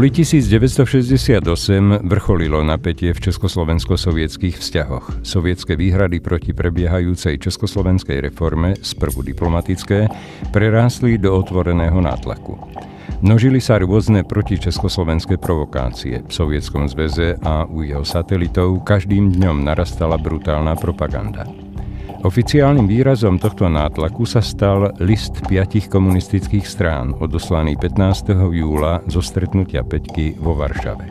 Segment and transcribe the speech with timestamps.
[0.00, 1.44] júli 1968
[2.08, 5.20] vrcholilo napätie v československo-sovietských vzťahoch.
[5.20, 10.08] Sovietské výhrady proti prebiehajúcej československej reforme, sprvu diplomatické,
[10.56, 12.56] prerástli do otvoreného nátlaku.
[13.20, 16.24] Množili sa rôzne protičeskoslovenské provokácie.
[16.24, 21.44] V Sovietskom zväze a u jeho satelitov každým dňom narastala brutálna propaganda.
[22.20, 28.36] Oficiálnym výrazom tohto nátlaku sa stal list piatich komunistických strán, odoslaný 15.
[28.36, 31.08] júla zo stretnutia Peťky vo Varšave.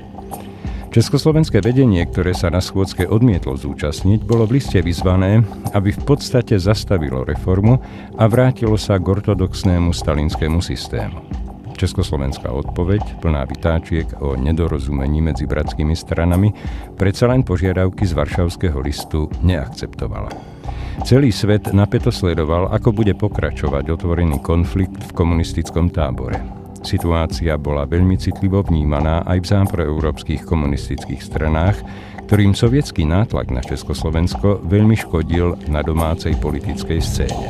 [0.93, 5.41] Československé vedenie, ktoré sa na schôdzke odmietlo zúčastniť, bolo v liste vyzvané,
[5.73, 7.81] aby v podstate zastavilo reformu
[8.13, 11.25] a vrátilo sa k ortodoxnému stalinskému systému.
[11.73, 16.53] Československá odpoveď, plná vytáčiek o nedorozumení medzi bratskými stranami,
[17.01, 20.59] predsa len požiadavky z Varšavského listu neakceptovala.
[21.07, 26.37] Celý svet napäto sledoval, ako bude pokračovať otvorený konflikt v komunistickom tábore.
[26.79, 31.81] Situácia bola veľmi citlivo vnímaná aj v západoeurópskych komunistických stranách,
[32.29, 37.47] ktorým sovietský nátlak na Československo veľmi škodil na domácej politickej scéne.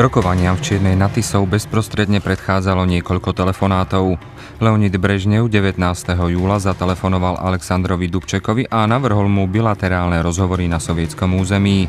[0.00, 4.16] Rokovaniam v Čiernej Natisov bezprostredne predchádzalo niekoľko telefonátov.
[4.56, 5.76] Leonid Brežnev 19.
[6.16, 11.84] júla zatelefonoval Aleksandrovi Dubčekovi a navrhol mu bilaterálne rozhovory na sovietskom území.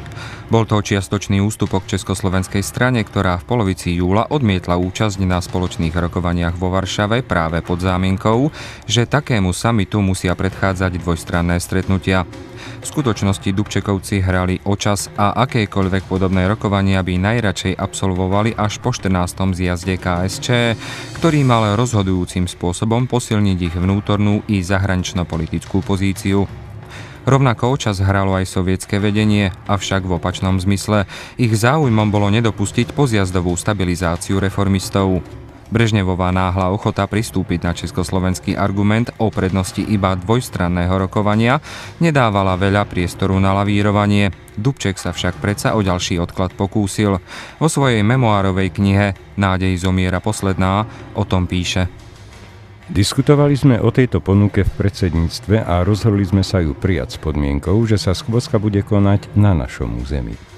[0.51, 6.59] Bol to čiastočný ústupok československej strane, ktorá v polovici júla odmietla účasť na spoločných rokovaniach
[6.59, 8.51] vo Varšave práve pod zámienkou,
[8.91, 12.27] že takému samitu musia predchádzať dvojstranné stretnutia.
[12.81, 18.89] V skutočnosti Dubčekovci hrali o čas a akékoľvek podobné rokovania by najradšej absolvovali až po
[18.89, 19.53] 14.
[19.53, 20.47] zjazde KSČ,
[21.21, 26.49] ktorý mal rozhodujúcim spôsobom posilniť ich vnútornú i zahranično-politickú pozíciu.
[27.21, 31.05] Rovnako čas hralo aj sovietské vedenie, avšak v opačnom zmysle.
[31.37, 35.21] Ich záujmom bolo nedopustiť pozjazdovú stabilizáciu reformistov.
[35.71, 41.63] Brežnevová náhla ochota pristúpiť na československý argument o prednosti iba dvojstranného rokovania
[42.03, 44.35] nedávala veľa priestoru na lavírovanie.
[44.59, 47.23] Dubček sa však predsa o ďalší odklad pokúsil.
[47.55, 51.87] Vo svojej memoárovej knihe Nádej zomiera posledná o tom píše.
[52.91, 57.79] Diskutovali sme o tejto ponuke v predsedníctve a rozhodli sme sa ju prijať s podmienkou,
[57.87, 60.50] že sa schôdzka bude konať na našom území.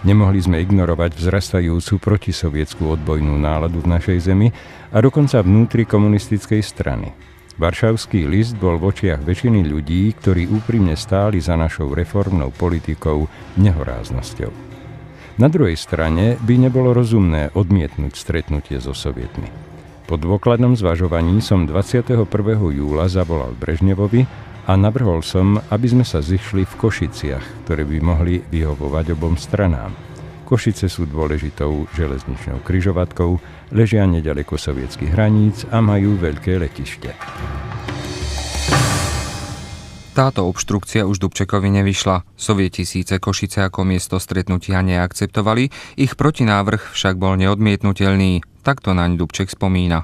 [0.00, 4.48] Nemohli sme ignorovať vzrastajúcu protisovietskú odbojnú náladu v našej zemi
[4.88, 7.12] a dokonca vnútri komunistickej strany.
[7.60, 13.28] Varšavský list bol v očiach väčšiny ľudí, ktorí úprimne stáli za našou reformnou politikou
[13.60, 14.48] nehoráznosťou.
[15.36, 19.52] Na druhej strane by nebolo rozumné odmietnúť stretnutie so sovietmi.
[20.08, 22.24] Po dôkladnom zvažovaní som 21.
[22.72, 24.24] júla zavolal Brežnevovi
[24.66, 29.92] a navrhol som, aby sme sa zišli v Košiciach, ktoré by mohli vyhovovať obom stranám.
[30.50, 33.38] Košice sú dôležitou železničnou kryžovatkou,
[33.70, 37.14] ležia nedaleko sovietských hraníc a majú veľké letište.
[40.10, 42.26] Táto obštrukcia už Dubčekovi nevyšla.
[42.34, 48.42] Sovieti síce Košice ako miesto stretnutia neakceptovali, ich protinávrh však bol neodmietnutelný.
[48.66, 50.02] Takto naň Dubček spomína.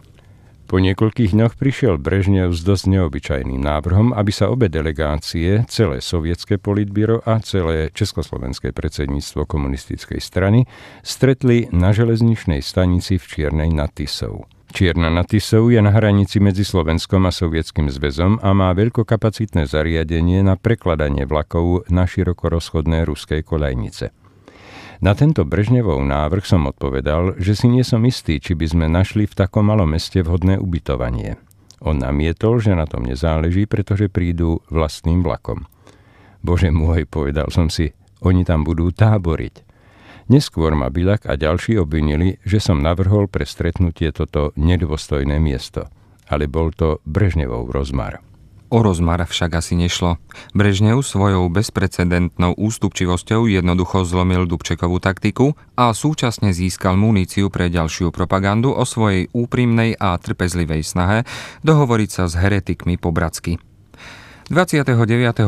[0.67, 6.59] Po niekoľkých dňoch prišiel Brežnev s dosť neobyčajným návrhom, aby sa obe delegácie, celé sovietské
[6.59, 10.67] politbíro a celé československé predsedníctvo komunistickej strany
[11.07, 14.51] stretli na železničnej stanici v Čiernej nad Tisou.
[14.75, 20.43] Čierna nad Tisou je na hranici medzi Slovenskom a Sovietským zväzom a má veľkokapacitné zariadenie
[20.43, 24.26] na prekladanie vlakov na široko rozchodné ruskej kolajnice.
[25.05, 29.29] Na tento Brežnevov návrh som odpovedal, že si nie som istý, či by sme našli
[29.29, 31.37] v takom malom meste vhodné ubytovanie.
[31.85, 35.69] On namietol, že na tom nezáleží, pretože prídu vlastným vlakom.
[36.41, 37.93] Bože môj, povedal som si,
[38.25, 39.67] oni tam budú táboriť.
[40.33, 45.87] Neskôr ma Bilak a ďalší obvinili, že som navrhol pre stretnutie toto nedôstojné miesto.
[46.27, 48.25] Ale bol to Brežnevov rozmar.
[48.77, 50.21] O rozmar však asi nešlo.
[50.53, 58.77] Brežnev svojou bezprecedentnou ústupčivosťou jednoducho zlomil Dubčekovú taktiku a súčasne získal muníciu pre ďalšiu propagandu
[58.77, 61.25] o svojej úprimnej a trpezlivej snahe
[61.65, 63.57] dohovoriť sa s heretikmi po bratsky.
[64.53, 64.93] 29.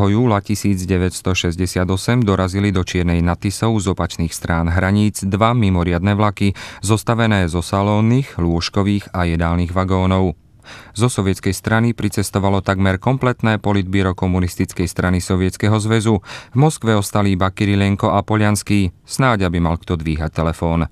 [0.08, 1.84] júla 1968
[2.24, 9.12] dorazili do Čiernej Natisov z opačných strán hraníc dva mimoriadne vlaky, zostavené zo salónnych, lôžkových
[9.12, 10.47] a jedálnych vagónov.
[10.92, 16.20] Zo sovietskej strany pricestovalo takmer kompletné politbíro komunistickej strany Sovietskeho zväzu.
[16.52, 20.88] V Moskve ostali iba Kirilenko a Polianský, snáď aby mal kto dvíhať telefón.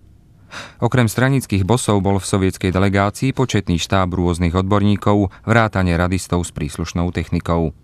[0.81, 7.11] Okrem stranických bosov bol v sovietskej delegácii početný štáb rôznych odborníkov, vrátane radistov s príslušnou
[7.12, 7.75] technikou.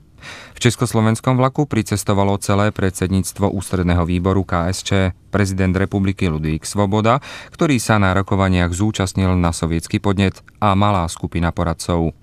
[0.54, 7.20] V československom vlaku pricestovalo celé predsedníctvo ústredného výboru KSČ, prezident republiky Ludvík Svoboda,
[7.50, 12.14] ktorý sa na rokovaniach zúčastnil na sovietský podnet a malá skupina poradcov.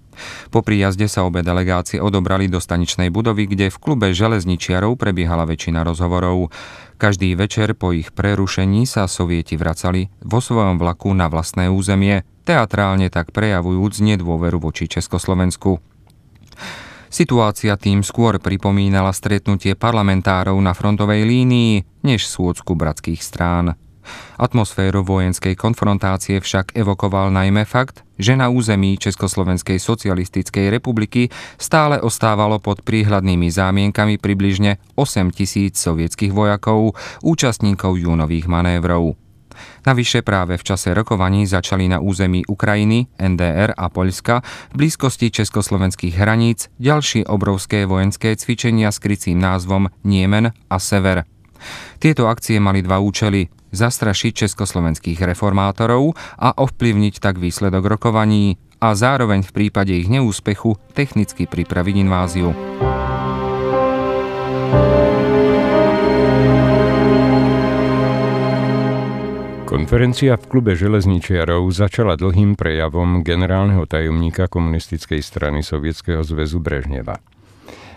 [0.51, 5.81] Po príjazde sa obe delegácie odobrali do staničnej budovy, kde v klube železničiarov prebiehala väčšina
[5.87, 6.51] rozhovorov.
[6.99, 13.07] Každý večer po ich prerušení sa sovieti vracali vo svojom vlaku na vlastné územie, teatrálne
[13.07, 15.79] tak prejavujúc nedôveru voči Československu.
[17.09, 23.73] Situácia tým skôr pripomínala stretnutie parlamentárov na frontovej línii, než súcku bratských strán.
[24.37, 31.29] Atmosféru vojenskej konfrontácie však evokoval najmä fakt, že na území Československej socialistickej republiky
[31.61, 39.28] stále ostávalo pod príhľadnými zámienkami približne 8 tisíc sovietských vojakov, účastníkov júnových manévrov.
[39.85, 44.41] Navyše práve v čase rokovaní začali na území Ukrajiny, NDR a Poľska
[44.71, 51.25] v blízkosti československých hraníc ďalšie obrovské vojenské cvičenia s krycím názvom Niemen a Sever.
[51.99, 59.43] Tieto akcie mali dva účely zastrašiť československých reformátorov a ovplyvniť tak výsledok rokovaní a zároveň
[59.43, 62.49] v prípade ich neúspechu technicky pripraviť inváziu.
[69.89, 77.17] Konferencia v klube železničiarov začala dlhým prejavom generálneho tajomníka komunistickej strany Sovietskeho zväzu Brežneva.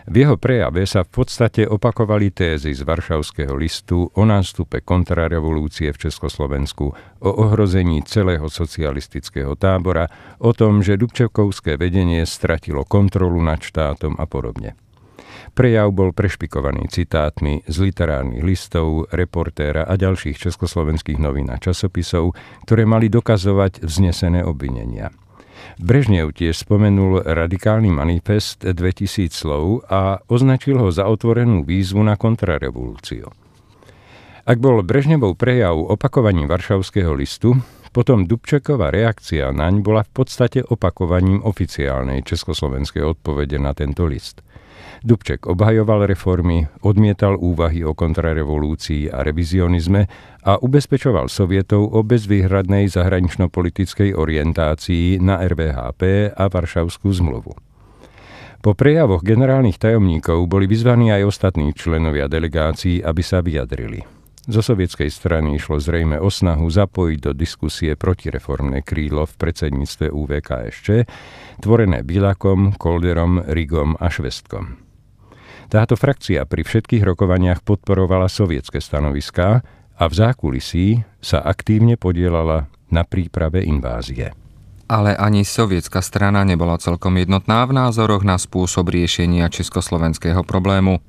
[0.08, 6.08] V jeho prejave sa v podstate opakovali tézy z Varšavského listu o nástupe kontrarevolúcie v
[6.08, 10.08] Československu, o ohrození celého socialistického tábora,
[10.40, 14.80] o tom, že Dubčekovské vedenie stratilo kontrolu nad štátom a podobne.
[15.52, 22.32] Prejav bol prešpikovaný citátmi z literárnych listov, reportéra a ďalších československých novín a časopisov,
[22.64, 25.10] ktoré mali dokazovať vznesené obvinenia.
[25.78, 33.30] Brežnev tiež spomenul radikálny manifest 2000 slov a označil ho za otvorenú výzvu na kontrarevolúciu.
[34.42, 37.54] Ak bol Brežnevov prejav opakovaním Varšavského listu,
[37.94, 44.42] potom Dubčeková reakcia naň bola v podstate opakovaním oficiálnej československej odpovede na tento list–
[45.02, 50.06] Dubček obhajoval reformy, odmietal úvahy o kontrarevolúcii a revizionizme
[50.46, 57.52] a ubezpečoval Sovietov o bezvýhradnej zahranično-politickej orientácii na RVHP a Varšavskú zmluvu.
[58.62, 64.21] Po prejavoch generálnych tajomníkov boli vyzvaní aj ostatní členovia delegácií, aby sa vyjadrili.
[64.42, 70.86] Zo sovietskej strany išlo zrejme o snahu zapojiť do diskusie protireformné krídlo v predsedníctve UVKSČ,
[71.62, 74.82] tvorené Bilakom, Kolderom, Rigom a Švestkom.
[75.70, 79.62] Táto frakcia pri všetkých rokovaniach podporovala sovietské stanoviská
[79.94, 84.34] a v zákulisí sa aktívne podielala na príprave invázie.
[84.90, 91.00] Ale ani sovietská strana nebola celkom jednotná v názoroch na spôsob riešenia československého problému.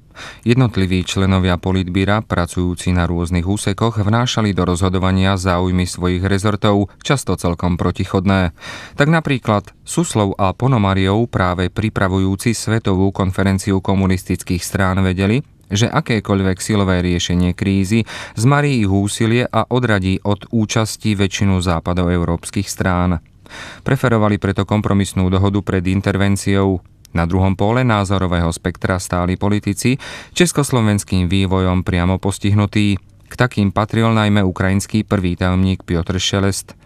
[0.47, 7.75] Jednotliví členovia politbíra, pracujúci na rôznych úsekoch, vnášali do rozhodovania záujmy svojich rezortov, často celkom
[7.75, 8.55] protichodné.
[8.95, 15.41] Tak napríklad Suslov a Ponomariov, práve pripravujúci Svetovú konferenciu komunistických strán, vedeli,
[15.73, 18.05] že akékoľvek silové riešenie krízy
[18.37, 23.17] zmarí ich úsilie a odradí od účasti väčšinu západoeurópskych strán.
[23.81, 26.81] Preferovali preto kompromisnú dohodu pred intervenciou,
[27.13, 29.97] na druhom pole názorového spektra stáli politici,
[30.33, 32.97] československým vývojom priamo postihnutí.
[33.29, 36.77] K takým patril najmä ukrajinský prvý tajomník Piotr Šelest.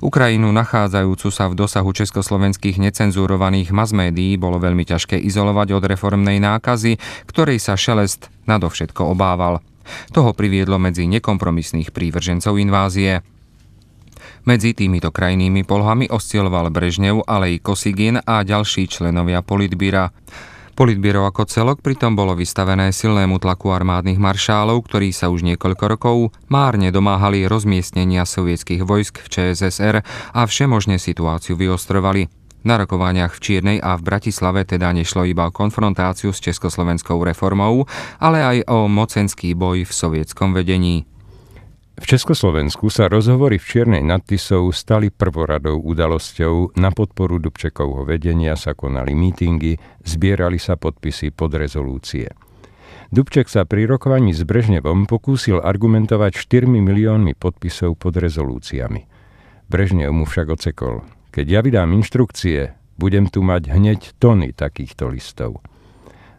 [0.00, 6.96] Ukrajinu nachádzajúcu sa v dosahu československých necenzurovaných masmédií bolo veľmi ťažké izolovať od reformnej nákazy,
[7.28, 9.60] ktorej sa Šelest nadovšetko obával.
[10.12, 13.24] Toho priviedlo medzi nekompromisných prívržencov invázie.
[14.48, 20.08] Medzi týmito krajnými polhami osciloval Brežnev, ale i Kosigin a ďalší členovia politbíra.
[20.72, 26.16] Politbíro ako celok pritom bolo vystavené silnému tlaku armádnych maršálov, ktorí sa už niekoľko rokov
[26.48, 30.00] márne domáhali rozmiestnenia sovietských vojsk v ČSSR
[30.32, 32.32] a všemožne situáciu vyostrovali.
[32.64, 37.84] Na rokovaniach v Čiernej a v Bratislave teda nešlo iba o konfrontáciu s československou reformou,
[38.16, 41.04] ale aj o mocenský boj v sovietskom vedení.
[41.98, 46.78] V Československu sa rozhovory v Čiernej nad Tisou stali prvoradou udalosťou.
[46.78, 49.74] Na podporu Dubčekovho vedenia sa konali mítingy,
[50.06, 52.30] zbierali sa podpisy pod rezolúcie.
[53.10, 59.10] Dubček sa pri rokovaní s Brežnevom pokúsil argumentovať 4 miliónmi podpisov pod rezolúciami.
[59.66, 61.02] Brežnev mu však ocekol.
[61.34, 65.66] Keď ja vydám inštrukcie, budem tu mať hneď tony takýchto listov.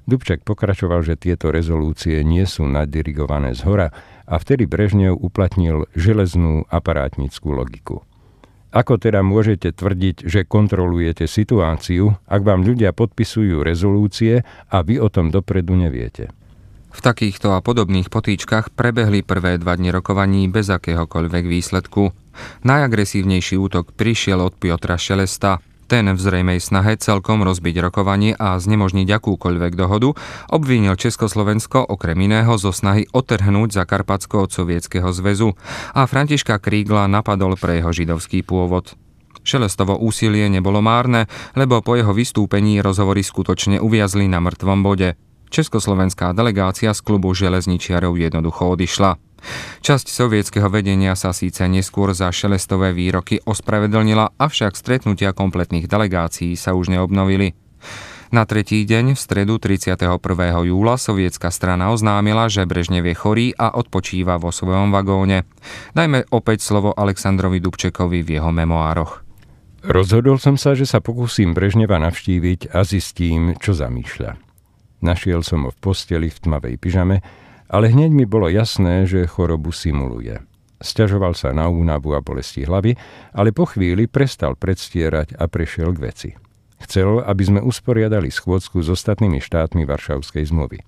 [0.10, 3.88] Dubček pokračoval, že tieto rezolúcie nie sú nadirigované z hora
[4.26, 8.02] a vtedy Brežnev uplatnil železnú aparátnickú logiku.
[8.70, 15.10] Ako teda môžete tvrdiť, že kontrolujete situáciu, ak vám ľudia podpisujú rezolúcie a vy o
[15.10, 16.30] tom dopredu neviete?
[16.90, 22.10] V takýchto a podobných potýčkach prebehli prvé dva dni rokovaní bez akéhokoľvek výsledku.
[22.66, 25.62] Najagresívnejší útok prišiel od Piotra Šelesta.
[25.90, 30.14] Ten v zrejmej snahe celkom rozbiť rokovanie a znemožniť akúkoľvek dohodu
[30.54, 35.58] obvinil Československo okrem iného zo snahy otrhnúť Zakarpatsko od Sovietskeho zväzu
[35.98, 38.94] a Františka Krígla napadol pre jeho židovský pôvod.
[39.42, 41.26] Šelestovo úsilie nebolo márne,
[41.58, 45.18] lebo po jeho vystúpení rozhovory skutočne uviazli na mŕtvom bode.
[45.50, 49.29] Československá delegácia z klubu železničiarov jednoducho odišla.
[49.80, 56.76] Časť sovietskeho vedenia sa síce neskôr za šelestové výroky ospravedlnila, avšak stretnutia kompletných delegácií sa
[56.76, 57.56] už neobnovili.
[58.30, 60.06] Na tretí deň, v stredu 31.
[60.70, 65.50] júla, sovietská strana oznámila, že Brežnev je chorý a odpočíva vo svojom vagóne.
[65.98, 69.26] Dajme opäť slovo Aleksandrovi Dubčekovi v jeho memoároch.
[69.82, 74.38] Rozhodol som sa, že sa pokúsim Brežneva navštíviť a zistím, čo zamýšľa.
[75.02, 77.26] Našiel som ho v posteli v tmavej pyžame,
[77.70, 80.42] ale hneď mi bolo jasné, že chorobu simuluje.
[80.80, 82.96] Sťažoval sa na únavu a bolesti hlavy,
[83.36, 86.30] ale po chvíli prestal predstierať a prešiel k veci.
[86.80, 90.80] Chcel, aby sme usporiadali schôdzku s ostatnými štátmi Varšavskej zmluvy.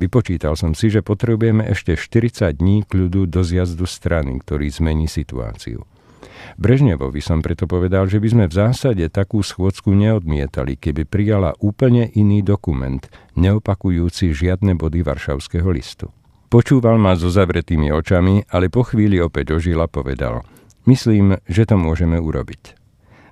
[0.00, 5.84] Vypočítal som si, že potrebujeme ešte 40 dní kľudu do zjazdu strany, ktorý zmení situáciu.
[6.60, 12.10] Brežnevovi som preto povedal, že by sme v zásade takú schôdzku neodmietali, keby prijala úplne
[12.12, 13.00] iný dokument,
[13.38, 16.10] neopakujúci žiadne body Varšavského listu.
[16.52, 20.44] Počúval ma so zavretými očami, ale po chvíli opäť ožil a povedal
[20.84, 22.81] Myslím, že to môžeme urobiť.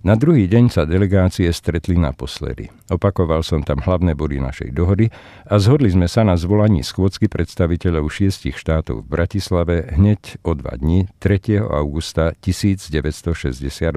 [0.01, 2.73] Na druhý deň sa delegácie stretli naposledy.
[2.89, 5.13] Opakoval som tam hlavné body našej dohody
[5.45, 10.81] a zhodli sme sa na zvolaní schôdzky predstaviteľov šiestich štátov v Bratislave hneď o dva
[10.81, 11.61] dni 3.
[11.61, 13.93] augusta 1968.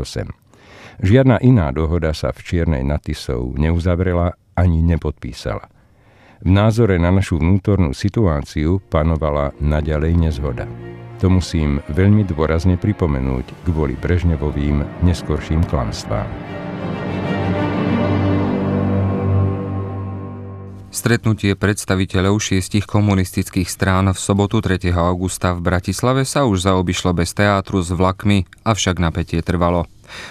[1.00, 5.72] Žiadna iná dohoda sa v Čiernej Natisov neuzavrela ani nepodpísala.
[6.44, 10.68] V názore na našu vnútornú situáciu panovala naďalej nezhoda.
[11.24, 16.28] To musím veľmi dôrazne pripomenúť kvôli Brežnevovým neskorším klamstvám.
[20.92, 24.92] Stretnutie predstaviteľov šiestich komunistických strán v sobotu 3.
[24.92, 29.88] augusta v Bratislave sa už zaobišlo bez teátru s vlakmi, avšak napätie trvalo.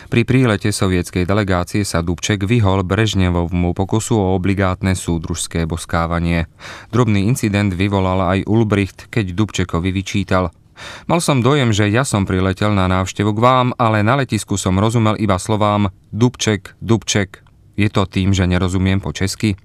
[0.08, 6.48] Pri prílete sovietskej delegácie sa Dubček vyhol Brežnevovmu pokusu o obligátne súdružské boskávanie.
[6.94, 10.48] Drobný incident vyvolal aj Ulbricht, keď Dubčekovi vyčítal–
[11.06, 14.80] Mal som dojem, že ja som priletel na návštevu k vám, ale na letisku som
[14.80, 17.44] rozumel iba slovám Dubček, Dubček.
[17.78, 19.56] Je to tým, že nerozumiem po česky?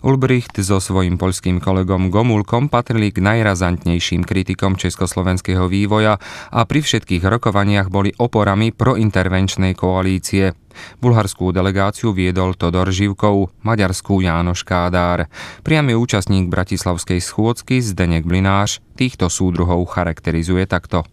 [0.00, 6.16] Ulbricht so svojím poľským kolegom Gomulkom patrili k najrazantnejším kritikom československého vývoja
[6.48, 10.56] a pri všetkých rokovaniach boli oporami prointervenčnej koalície.
[11.04, 15.28] Bulharskú delegáciu viedol Todor Živkov, maďarskú Jánoš Kádár.
[15.60, 21.04] Priamy účastník bratislavskej schôdzky Zdenek Blináš týchto súdruhov charakterizuje takto.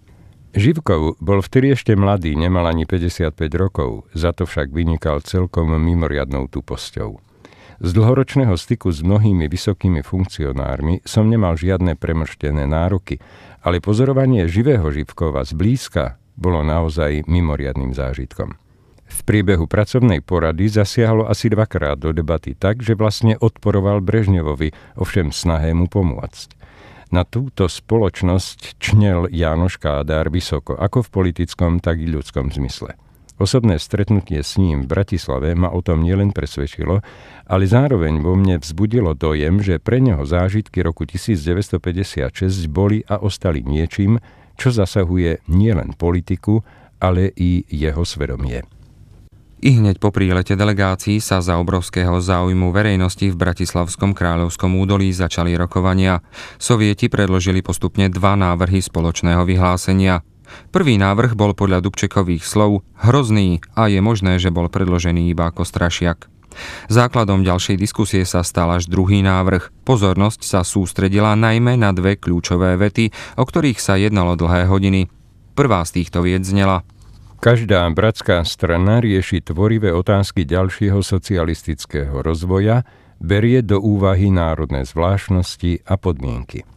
[0.56, 6.48] Živkov bol vtedy ešte mladý, nemal ani 55 rokov, za to však vynikal celkom mimoriadnou
[6.48, 7.27] tuposťou.
[7.78, 13.22] Z dlhoročného styku s mnohými vysokými funkcionármi som nemal žiadne premrštené nároky,
[13.62, 18.58] ale pozorovanie živého Živkova zblízka bolo naozaj mimoriadným zážitkom.
[19.08, 25.30] V priebehu pracovnej porady zasiahlo asi dvakrát do debaty tak, že vlastne odporoval Brežnevovi, ovšem
[25.30, 26.58] snahe mu pomôcť.
[27.14, 33.00] Na túto spoločnosť čnel Jánoš Kádár vysoko, ako v politickom, tak i ľudskom zmysle.
[33.38, 37.06] Osobné stretnutie s ním v Bratislave ma o tom nielen presvedčilo,
[37.46, 43.62] ale zároveň vo mne vzbudilo dojem, že pre neho zážitky roku 1956 boli a ostali
[43.62, 44.17] niečím,
[44.58, 46.65] čo zasahuje nielen politiku,
[46.98, 48.65] ale i jeho svedomie.
[49.62, 55.53] I hneď po prílete delegácií sa za obrovského záujmu verejnosti v Bratislavskom kráľovskom údolí začali
[55.58, 56.25] rokovania.
[56.58, 60.25] Sovieti predložili postupne dva návrhy spoločného vyhlásenia–
[60.72, 65.68] Prvý návrh bol podľa Dubčekových slov hrozný a je možné, že bol predložený iba ako
[65.68, 66.30] strašiak.
[66.89, 69.70] Základom ďalšej diskusie sa stal až druhý návrh.
[69.86, 75.06] Pozornosť sa sústredila najmä na dve kľúčové vety, o ktorých sa jednalo dlhé hodiny.
[75.54, 76.82] Prvá z týchto vied znela
[77.38, 82.82] Každá bratská strana rieši tvorivé otázky ďalšieho socialistického rozvoja,
[83.22, 86.77] berie do úvahy národné zvláštnosti a podmienky.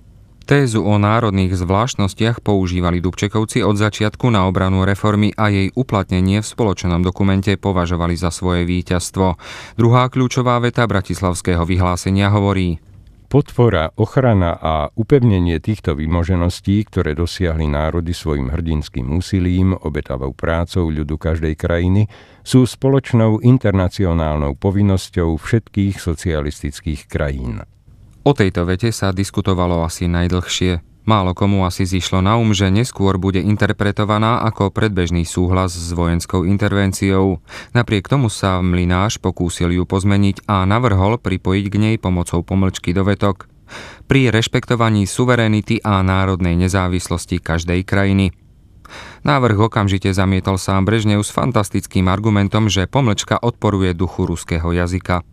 [0.51, 6.51] Tézu o národných zvláštnostiach používali Dubčekovci od začiatku na obranu reformy a jej uplatnenie v
[6.51, 9.39] spoločnom dokumente považovali za svoje víťazstvo.
[9.79, 12.83] Druhá kľúčová veta bratislavského vyhlásenia hovorí
[13.31, 21.15] podpora, ochrana a upevnenie týchto vymožeností, ktoré dosiahli národy svojim hrdinským úsilím, obetavou prácou ľudu
[21.15, 22.11] každej krajiny,
[22.43, 27.63] sú spoločnou internacionálnou povinnosťou všetkých socialistických krajín.
[28.31, 31.03] O tejto vete sa diskutovalo asi najdlhšie.
[31.03, 36.47] Málo komu asi zišlo na um, že neskôr bude interpretovaná ako predbežný súhlas s vojenskou
[36.47, 37.43] intervenciou.
[37.75, 43.03] Napriek tomu sa Mlináš pokúsil ju pozmeniť a navrhol pripojiť k nej pomocou pomlčky do
[43.03, 43.51] vetok
[44.07, 48.31] pri rešpektovaní suverenity a národnej nezávislosti každej krajiny.
[49.27, 55.27] Návrh okamžite zamietol sám Brežnev s fantastickým argumentom, že pomlčka odporuje duchu ruského jazyka.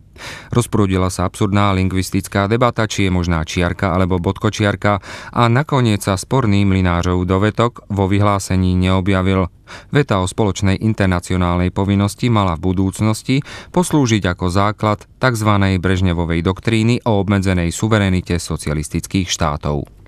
[0.52, 5.00] Rozprúdila sa absurdná lingvistická debata, či je možná čiarka alebo bodkočiarka
[5.32, 9.48] a nakoniec sa sporný mlinářov dovetok vo vyhlásení neobjavil.
[9.92, 15.50] Veta o spoločnej internacionálnej povinnosti mala v budúcnosti poslúžiť ako základ tzv.
[15.76, 19.98] Brežnevovej doktríny o obmedzenej suverenite socialistických štátov.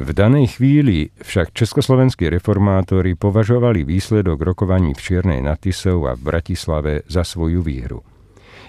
[0.00, 6.24] V danej chvíli však československí reformátori považovali výsledok rokovaní v Čiernej nad Tisou a v
[6.24, 8.00] Bratislave za svoju výhru.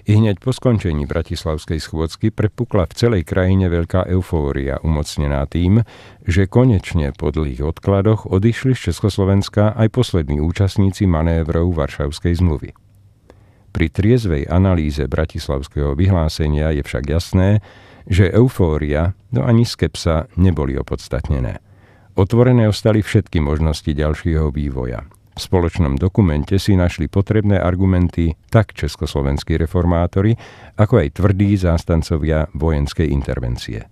[0.02, 5.86] I hneď po skončení bratislavskej schôdzky prepukla v celej krajine veľká eufória, umocnená tým,
[6.26, 12.74] že konečne po dlhých odkladoch odišli z Československa aj poslední účastníci manévrov Varšavskej zmluvy.
[13.72, 17.64] Pri triezvej analýze bratislavského vyhlásenia je však jasné,
[18.10, 21.62] že eufória, no ani skepsa neboli opodstatnené.
[22.18, 29.56] Otvorené ostali všetky možnosti ďalšieho vývoja– v spoločnom dokumente si našli potrebné argumenty tak československí
[29.56, 30.36] reformátori,
[30.76, 33.88] ako aj tvrdí zástancovia vojenskej intervencie.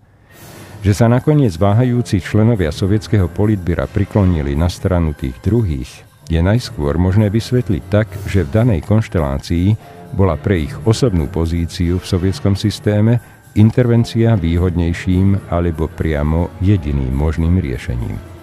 [0.80, 7.26] Že sa nakoniec váhajúci členovia sovietského politbyra priklonili na stranu tých druhých, je najskôr možné
[7.26, 9.74] vysvetliť tak, že v danej konštelácii
[10.14, 13.18] bola pre ich osobnú pozíciu v sovietskom systéme
[13.58, 18.39] intervencia výhodnejším alebo priamo jediným možným riešením.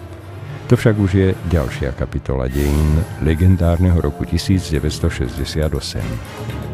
[0.68, 6.67] To však už je ďalšia kapitola dejín legendárneho roku 1968.